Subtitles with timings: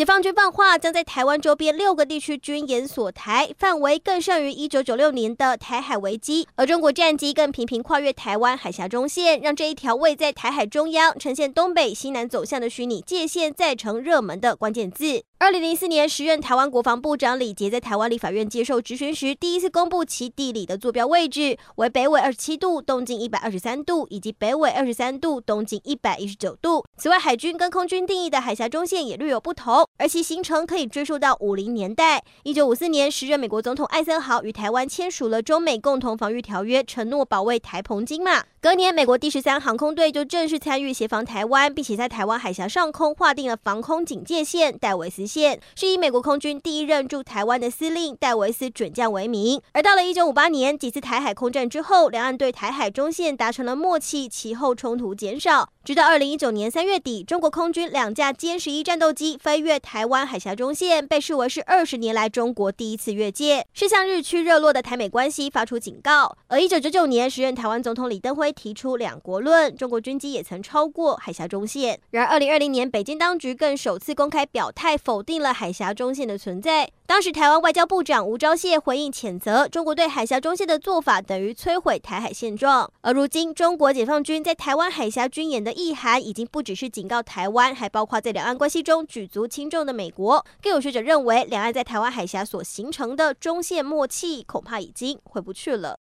[0.00, 6.48] 解放军放话，将在台湾周边六个地区军演锁台，范围更胜于一九九六年的台海危机。
[6.54, 15.22] 而中国战机更频频跨越台湾海峡中线，让这一条位在台海中央、呈现东北西南走向的虚拟界线再成热门的关键字。
[15.38, 26.84] 二零零四年，时任台湾国防部长李杰在台湾立法院接受质询时，第一次公布其地理的坐标位置为北纬二十七度、东经一百二十三度，以及北纬二十三度、东经一百一十九度。
[26.96, 32.24] 此外，海军跟空军定义的海峡中线也略有不同，而其形成可以追溯到五零年代。
[32.42, 38.44] 一九五四年，时任美国总统艾森豪与台湾签署了中美共同防御条约，承诺保卫台澎金马。
[38.62, 49.60] 隔年，美国第十三航空队就正式参与协防台湾，并且在台湾海峡上空划定了防空警戒线——戴维斯线，是以美国空军第一任驻台湾的司令戴维斯准将为名。
[49.72, 55.70] 而到了一九五八年，几次台海空战之后，两岸对台海中线达成了默契，其后冲突减少。
[55.82, 66.36] 直到二零一九年三月底，中国空军两架歼十一战斗机飞越台湾海峡中线，被视为是二十年来中国第一次越界，是向日趋热络的台美关系发出警告。
[66.48, 72.00] 而一九九九年，时任台湾总统李登辉提出两国论，中国军机也曾超过海峡中线。
[72.10, 76.90] 然而，二零二零年，北京当局更首次公开表态，否定了海峡中线的存在。
[77.10, 82.88] 当时，台湾外交部长吴钊燮回应谴责中国对海峡中线的做法等于摧毁台海现状。
[83.00, 90.46] 而如今，中国解放军在台湾海峡军演的意涵已经不只是警告台湾，还包括在两岸关系中举足轻重的美国。
[90.62, 95.98] 更有学者认为，两岸在台湾海峡所形成的中线默契，恐怕已经回不去了。